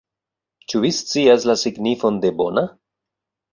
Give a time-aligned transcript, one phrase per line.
[0.73, 2.67] Ĉu vi scias la signifon de bona?